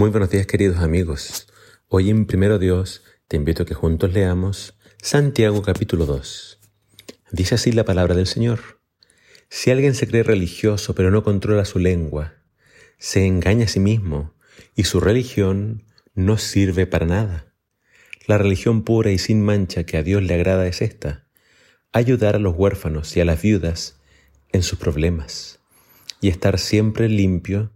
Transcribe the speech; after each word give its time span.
Muy 0.00 0.08
buenos 0.08 0.30
días 0.30 0.46
queridos 0.46 0.78
amigos. 0.78 1.46
Hoy 1.88 2.08
en 2.08 2.24
Primero 2.24 2.58
Dios 2.58 3.04
te 3.28 3.36
invito 3.36 3.64
a 3.64 3.66
que 3.66 3.74
juntos 3.74 4.10
leamos 4.14 4.74
Santiago 5.02 5.60
capítulo 5.60 6.06
2. 6.06 6.58
Dice 7.32 7.56
así 7.56 7.70
la 7.70 7.84
palabra 7.84 8.14
del 8.14 8.26
Señor. 8.26 8.80
Si 9.50 9.70
alguien 9.70 9.94
se 9.94 10.08
cree 10.08 10.22
religioso 10.22 10.94
pero 10.94 11.10
no 11.10 11.22
controla 11.22 11.66
su 11.66 11.78
lengua, 11.78 12.36
se 12.96 13.26
engaña 13.26 13.66
a 13.66 13.68
sí 13.68 13.78
mismo 13.78 14.32
y 14.74 14.84
su 14.84 15.00
religión 15.00 15.84
no 16.14 16.38
sirve 16.38 16.86
para 16.86 17.04
nada. 17.04 17.52
La 18.26 18.38
religión 18.38 18.84
pura 18.84 19.10
y 19.10 19.18
sin 19.18 19.42
mancha 19.42 19.84
que 19.84 19.98
a 19.98 20.02
Dios 20.02 20.22
le 20.22 20.32
agrada 20.32 20.66
es 20.66 20.80
esta, 20.80 21.26
ayudar 21.92 22.36
a 22.36 22.38
los 22.38 22.56
huérfanos 22.56 23.14
y 23.18 23.20
a 23.20 23.26
las 23.26 23.42
viudas 23.42 24.00
en 24.50 24.62
sus 24.62 24.78
problemas 24.78 25.60
y 26.22 26.30
estar 26.30 26.58
siempre 26.58 27.10
limpio 27.10 27.70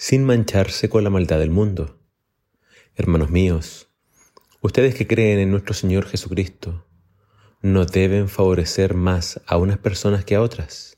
sin 0.00 0.24
mancharse 0.24 0.88
con 0.88 1.04
la 1.04 1.10
maldad 1.10 1.38
del 1.38 1.50
mundo. 1.50 1.98
Hermanos 2.94 3.28
míos, 3.28 3.90
ustedes 4.62 4.94
que 4.94 5.06
creen 5.06 5.38
en 5.38 5.50
nuestro 5.50 5.74
Señor 5.74 6.06
Jesucristo, 6.06 6.86
no 7.60 7.84
deben 7.84 8.30
favorecer 8.30 8.94
más 8.94 9.42
a 9.46 9.58
unas 9.58 9.76
personas 9.76 10.24
que 10.24 10.36
a 10.36 10.40
otras. 10.40 10.96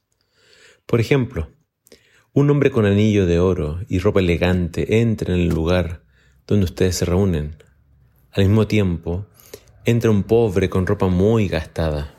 Por 0.87 1.01
ejemplo, 1.01 1.51
un 2.33 2.49
hombre 2.49 2.71
con 2.71 2.87
anillo 2.87 3.27
de 3.27 3.41
oro 3.41 3.81
y 3.89 3.99
ropa 3.99 4.21
elegante 4.21 5.01
entra 5.01 5.34
en 5.34 5.41
el 5.41 5.48
lugar 5.48 6.05
donde 6.47 6.67
ustedes 6.67 6.95
se 6.95 7.05
reúnen. 7.05 7.57
Al 8.31 8.45
mismo 8.45 8.69
tiempo, 8.69 9.27
entra 9.84 10.12
un 10.12 10.23
pobre 10.23 10.71
con 10.71 10.87
ropa 10.87 11.09
muy 11.09 11.48
gastada. 11.48 12.15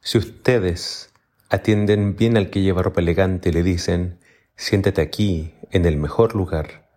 Si 0.00 0.16
ustedes 0.16 1.12
atienden 1.48 2.14
bien 2.14 2.36
al 2.36 2.50
que 2.50 2.62
lleva 2.62 2.84
ropa 2.84 3.00
elegante 3.00 3.48
y 3.48 3.52
le 3.52 3.64
dicen, 3.64 4.20
siéntate 4.56 5.02
aquí, 5.02 5.54
en 5.70 5.84
el 5.84 5.96
mejor 5.96 6.34
lugar. 6.34 6.88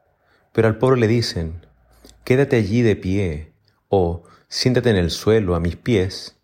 Pero 0.54 0.68
al 0.68 0.78
pobre 0.78 1.00
le 1.00 1.08
dicen, 1.08 1.66
quédate 2.24 2.56
allí 2.56 2.82
de 2.82 2.96
pie, 2.96 3.54
o 3.90 4.24
siéntate 4.48 4.90
en 4.90 4.96
el 4.96 5.12
suelo 5.12 5.56
a 5.56 5.60
mis 5.60 5.76
pies. 5.76 6.38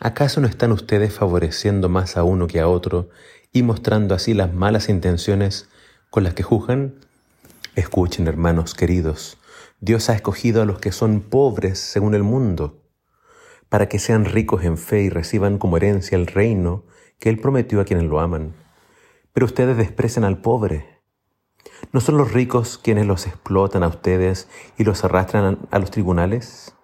¿Acaso 0.00 0.40
no 0.40 0.46
están 0.46 0.72
ustedes 0.72 1.12
favoreciendo 1.12 1.88
más 1.88 2.16
a 2.16 2.24
uno 2.24 2.46
que 2.46 2.60
a 2.60 2.68
otro 2.68 3.08
y 3.52 3.62
mostrando 3.62 4.14
así 4.14 4.34
las 4.34 4.52
malas 4.52 4.88
intenciones 4.88 5.68
con 6.10 6.24
las 6.24 6.34
que 6.34 6.42
juzgan? 6.42 6.96
Escuchen, 7.74 8.26
hermanos 8.26 8.74
queridos, 8.74 9.38
Dios 9.80 10.10
ha 10.10 10.14
escogido 10.14 10.62
a 10.62 10.66
los 10.66 10.78
que 10.78 10.92
son 10.92 11.20
pobres 11.20 11.78
según 11.78 12.14
el 12.14 12.22
mundo, 12.22 12.82
para 13.68 13.88
que 13.88 13.98
sean 13.98 14.26
ricos 14.26 14.64
en 14.64 14.76
fe 14.76 15.02
y 15.02 15.08
reciban 15.08 15.58
como 15.58 15.76
herencia 15.76 16.16
el 16.16 16.26
reino 16.26 16.84
que 17.18 17.30
Él 17.30 17.38
prometió 17.38 17.80
a 17.80 17.84
quienes 17.84 18.04
lo 18.04 18.20
aman. 18.20 18.54
Pero 19.32 19.46
ustedes 19.46 19.76
desprecian 19.76 20.24
al 20.24 20.40
pobre. 20.40 21.00
¿No 21.92 22.00
son 22.00 22.16
los 22.16 22.32
ricos 22.32 22.78
quienes 22.78 23.06
los 23.06 23.26
explotan 23.26 23.82
a 23.82 23.88
ustedes 23.88 24.48
y 24.78 24.84
los 24.84 25.04
arrastran 25.04 25.58
a 25.70 25.78
los 25.78 25.90
tribunales? 25.90 26.74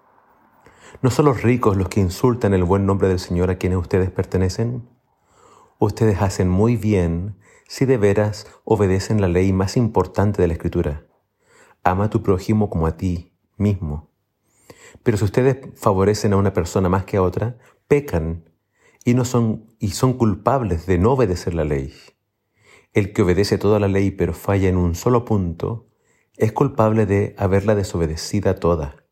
¿No 1.03 1.11
son 1.11 1.27
los 1.27 1.43
ricos 1.43 1.77
los 1.77 1.89
que 1.89 2.01
insultan 2.01 2.55
el 2.55 2.65
buen 2.65 2.87
nombre 2.87 3.09
del 3.09 3.19
Señor 3.19 3.51
a 3.51 3.57
quienes 3.57 3.79
ustedes 3.79 4.11
pertenecen? 4.11 4.89
Ustedes 5.79 6.21
hacen 6.21 6.49
muy 6.49 6.77
bien 6.77 7.39
si 7.69 7.85
de 7.85 7.99
veras 7.99 8.47
obedecen 8.65 9.21
la 9.21 9.29
ley 9.29 9.53
más 9.53 9.77
importante 9.77 10.43
de 10.43 10.49
la 10.49 10.55
Escritura. 10.55 11.07
Ama 11.85 12.05
a 12.05 12.11
tu 12.11 12.23
prójimo 12.23 12.69
como 12.71 12.87
a 12.87 12.97
ti 12.97 13.33
mismo. 13.57 14.11
Pero 15.03 15.19
si 15.19 15.25
ustedes 15.25 15.59
favorecen 15.77 16.33
a 16.33 16.37
una 16.37 16.53
persona 16.53 16.89
más 16.89 17.05
que 17.05 17.19
a 17.19 17.23
otra, 17.23 17.59
pecan 17.87 18.51
y, 19.05 19.15
no 19.15 19.25
son, 19.25 19.67
y 19.79 19.91
son 19.91 20.15
culpables 20.15 20.87
de 20.87 20.99
no 20.99 21.13
obedecer 21.13 21.55
la 21.55 21.65
ley. 21.65 21.95
El 22.99 23.13
que 23.13 23.23
obedece 23.23 23.59
toda 23.59 23.79
la 23.79 23.87
ley 23.87 24.11
pero 24.11 24.35
falla 24.35 24.69
en 24.69 24.77
un 24.77 24.97
solo 24.97 25.25
punto, 25.25 25.87
es 26.37 26.51
culpable 26.51 27.07
de 27.07 27.33
haberla 27.39 27.77
desobedecida 27.77 28.57
toda. 28.57 29.05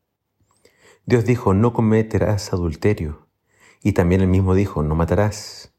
Dios 1.05 1.23
dijo, 1.23 1.53
no 1.53 1.71
cometerás 1.71 2.51
adulterio. 2.51 3.29
Y 3.81 3.93
también 3.93 4.19
él 4.19 4.27
mismo 4.27 4.55
dijo, 4.55 4.83
no 4.83 4.93
matarás. 4.93 5.73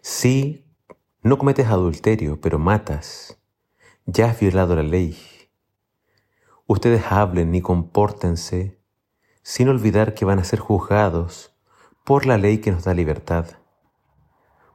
Si 0.00 0.66
no 1.22 1.38
cometes 1.38 1.68
adulterio, 1.68 2.40
pero 2.40 2.58
matas, 2.58 3.38
ya 4.06 4.28
has 4.28 4.40
violado 4.40 4.74
la 4.74 4.82
ley. 4.82 5.16
Ustedes 6.66 7.12
hablen 7.12 7.54
y 7.54 7.62
compórtense 7.62 8.82
sin 9.44 9.68
olvidar 9.68 10.14
que 10.14 10.24
van 10.24 10.40
a 10.40 10.44
ser 10.44 10.58
juzgados 10.58 11.56
por 12.04 12.26
la 12.26 12.38
ley 12.38 12.58
que 12.58 12.72
nos 12.72 12.82
da 12.82 12.92
libertad. 12.92 13.46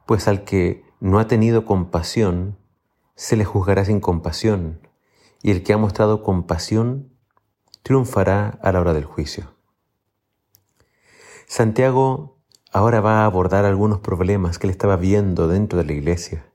Pues 0.06 0.26
al 0.26 0.44
que 0.44 0.85
no 1.00 1.18
ha 1.18 1.26
tenido 1.26 1.64
compasión, 1.64 2.56
se 3.14 3.36
le 3.36 3.44
juzgará 3.44 3.84
sin 3.84 4.00
compasión, 4.00 4.80
y 5.42 5.50
el 5.50 5.62
que 5.62 5.72
ha 5.72 5.78
mostrado 5.78 6.22
compasión 6.22 7.12
triunfará 7.82 8.58
a 8.62 8.72
la 8.72 8.80
hora 8.80 8.92
del 8.92 9.04
juicio. 9.04 9.54
Santiago 11.46 12.38
ahora 12.72 13.00
va 13.00 13.20
a 13.20 13.24
abordar 13.24 13.64
algunos 13.64 14.00
problemas 14.00 14.58
que 14.58 14.66
él 14.66 14.70
estaba 14.70 14.96
viendo 14.96 15.48
dentro 15.48 15.78
de 15.78 15.84
la 15.84 15.92
iglesia. 15.92 16.52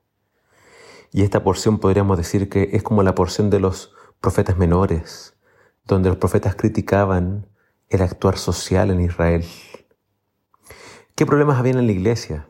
Y 1.10 1.22
esta 1.22 1.42
porción 1.42 1.78
podríamos 1.78 2.16
decir 2.16 2.48
que 2.48 2.70
es 2.72 2.82
como 2.82 3.02
la 3.02 3.14
porción 3.14 3.50
de 3.50 3.60
los 3.60 3.92
profetas 4.20 4.56
menores, 4.56 5.34
donde 5.86 6.10
los 6.10 6.18
profetas 6.18 6.54
criticaban 6.54 7.48
el 7.88 8.02
actuar 8.02 8.38
social 8.38 8.90
en 8.90 9.00
Israel. 9.00 9.44
¿Qué 11.14 11.26
problemas 11.26 11.58
había 11.58 11.72
en 11.72 11.86
la 11.86 11.92
iglesia? 11.92 12.48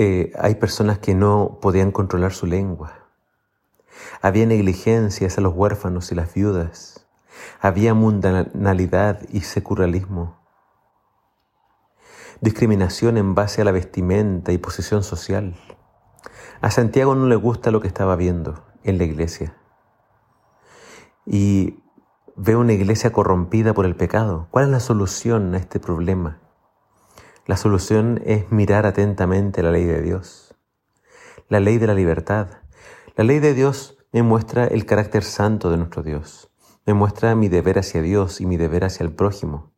Eh, 0.00 0.30
hay 0.38 0.54
personas 0.54 1.00
que 1.00 1.12
no 1.12 1.58
podían 1.60 1.90
controlar 1.90 2.32
su 2.32 2.46
lengua. 2.46 3.08
Había 4.22 4.46
negligencias 4.46 5.36
a 5.36 5.40
los 5.40 5.52
huérfanos 5.56 6.12
y 6.12 6.14
las 6.14 6.32
viudas. 6.32 7.04
Había 7.60 7.94
mundanalidad 7.94 9.28
y 9.28 9.40
secularismo. 9.40 10.38
Discriminación 12.40 13.16
en 13.16 13.34
base 13.34 13.60
a 13.60 13.64
la 13.64 13.72
vestimenta 13.72 14.52
y 14.52 14.58
posición 14.58 15.02
social. 15.02 15.56
A 16.60 16.70
Santiago 16.70 17.16
no 17.16 17.26
le 17.26 17.34
gusta 17.34 17.72
lo 17.72 17.80
que 17.80 17.88
estaba 17.88 18.14
viendo 18.14 18.64
en 18.84 18.98
la 18.98 19.04
iglesia. 19.04 19.56
Y 21.26 21.82
ve 22.36 22.54
una 22.54 22.72
iglesia 22.72 23.10
corrompida 23.10 23.74
por 23.74 23.84
el 23.84 23.96
pecado. 23.96 24.46
¿Cuál 24.52 24.66
es 24.66 24.70
la 24.70 24.78
solución 24.78 25.56
a 25.56 25.58
este 25.58 25.80
problema? 25.80 26.38
La 27.48 27.56
solución 27.56 28.20
es 28.26 28.52
mirar 28.52 28.84
atentamente 28.84 29.62
la 29.62 29.70
ley 29.70 29.86
de 29.86 30.02
Dios, 30.02 30.54
la 31.48 31.60
ley 31.60 31.78
de 31.78 31.86
la 31.86 31.94
libertad. 31.94 32.58
La 33.16 33.24
ley 33.24 33.38
de 33.38 33.54
Dios 33.54 33.96
me 34.12 34.22
muestra 34.22 34.66
el 34.66 34.84
carácter 34.84 35.24
santo 35.24 35.70
de 35.70 35.78
nuestro 35.78 36.02
Dios, 36.02 36.50
me 36.84 36.92
muestra 36.92 37.34
mi 37.34 37.48
deber 37.48 37.78
hacia 37.78 38.02
Dios 38.02 38.42
y 38.42 38.44
mi 38.46 38.58
deber 38.58 38.84
hacia 38.84 39.02
el 39.02 39.12
prójimo. 39.12 39.72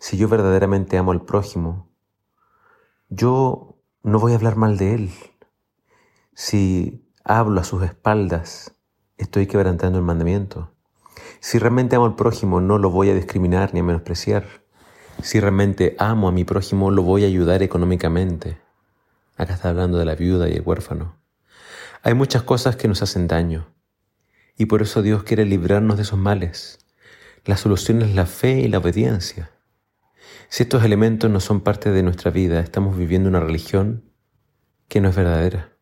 Si 0.00 0.16
yo 0.16 0.26
verdaderamente 0.26 0.98
amo 0.98 1.12
al 1.12 1.24
prójimo, 1.24 1.88
yo 3.08 3.76
no 4.02 4.18
voy 4.18 4.32
a 4.32 4.34
hablar 4.34 4.56
mal 4.56 4.76
de 4.76 4.94
él. 4.94 5.12
Si 6.34 7.08
hablo 7.22 7.60
a 7.60 7.64
sus 7.64 7.84
espaldas, 7.84 8.74
estoy 9.18 9.46
quebrantando 9.46 10.00
el 10.00 10.04
mandamiento. 10.04 10.72
Si 11.38 11.60
realmente 11.60 11.94
amo 11.94 12.06
al 12.06 12.16
prójimo, 12.16 12.60
no 12.60 12.76
lo 12.76 12.90
voy 12.90 13.10
a 13.10 13.14
discriminar 13.14 13.72
ni 13.72 13.78
a 13.78 13.84
menospreciar. 13.84 14.66
Si 15.22 15.40
realmente 15.40 15.96
amo 15.98 16.28
a 16.28 16.32
mi 16.32 16.44
prójimo, 16.44 16.90
lo 16.90 17.02
voy 17.02 17.24
a 17.24 17.26
ayudar 17.26 17.62
económicamente. 17.62 18.58
Acá 19.36 19.54
está 19.54 19.70
hablando 19.70 19.98
de 19.98 20.04
la 20.04 20.14
viuda 20.14 20.48
y 20.48 20.52
el 20.52 20.62
huérfano. 20.64 21.16
Hay 22.02 22.14
muchas 22.14 22.42
cosas 22.42 22.76
que 22.76 22.88
nos 22.88 23.02
hacen 23.02 23.26
daño 23.26 23.66
y 24.56 24.66
por 24.66 24.82
eso 24.82 25.02
Dios 25.02 25.24
quiere 25.24 25.44
librarnos 25.44 25.96
de 25.96 26.02
esos 26.02 26.18
males. 26.18 26.78
La 27.44 27.56
solución 27.56 28.02
es 28.02 28.14
la 28.14 28.26
fe 28.26 28.60
y 28.60 28.68
la 28.68 28.78
obediencia. 28.78 29.50
Si 30.48 30.62
estos 30.62 30.84
elementos 30.84 31.30
no 31.30 31.40
son 31.40 31.60
parte 31.60 31.90
de 31.90 32.02
nuestra 32.02 32.30
vida, 32.30 32.60
estamos 32.60 32.96
viviendo 32.96 33.28
una 33.28 33.40
religión 33.40 34.04
que 34.88 35.00
no 35.00 35.08
es 35.08 35.16
verdadera. 35.16 35.72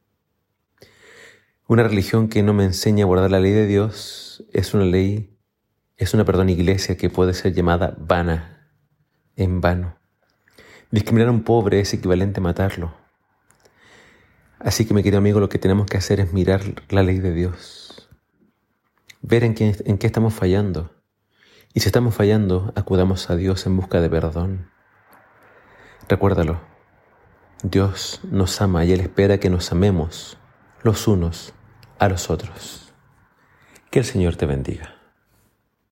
Una 1.69 1.83
religión 1.83 2.29
que 2.29 2.43
no 2.43 2.55
me 2.55 2.65
enseña 2.65 3.05
a 3.05 3.07
guardar 3.07 3.31
la 3.31 3.41
ley 3.41 3.53
de 3.53 3.67
Dios 3.67 4.45
es 4.53 4.75
una 4.75 4.85
ley, 4.85 5.37
es 5.97 6.15
una, 6.15 6.25
perdón, 6.25 6.51
iglesia 6.51 6.97
que 6.97 7.11
puede 7.11 7.35
ser 7.35 7.53
llamada 7.53 7.97
vana, 7.99 8.56
en 9.37 9.61
vano. 9.61 9.97
Discriminar 10.91 11.29
a 11.29 11.33
un 11.33 11.43
pobre 11.43 11.81
es 11.81 11.93
equivalente 11.95 12.41
a 12.41 12.43
matarlo. 12.43 12.95
Así 14.59 14.87
que, 14.87 14.95
mi 14.95 15.03
querido 15.03 15.19
amigo, 15.19 15.41
lo 15.41 15.49
que 15.49 15.59
tenemos 15.59 15.87
que 15.87 15.99
hacer 15.99 16.21
es 16.21 16.33
mirar 16.33 16.63
la 16.89 17.03
ley 17.03 17.19
de 17.19 17.33
Dios, 17.33 18.09
ver 19.21 19.45
en 19.45 19.55
qué, 19.55 20.07
estamos 20.07 20.35
fallando. 20.35 20.91
Y 21.75 21.81
si 21.81 21.89
estamos 21.89 22.15
fallando, 22.15 22.73
acudamos 22.75 23.29
a 23.29 23.37
Dios 23.37 23.67
en 23.67 23.77
busca 23.77 24.01
de 24.01 24.09
perdón. 24.09 24.71
Recuérdalo, 26.09 26.61
Dios 27.63 28.21
nos 28.25 28.61
ama 28.63 28.85
y 28.85 28.93
Él 28.93 29.01
espera 29.01 29.39
que 29.39 29.51
nos 29.51 29.73
amemos 29.73 30.39
los 30.83 31.07
unos 31.07 31.53
a 31.99 32.09
los 32.09 32.31
otros. 32.31 32.95
Que 33.91 33.99
el 33.99 34.05
Señor 34.05 34.37
te 34.37 34.47
bendiga. 34.47 34.96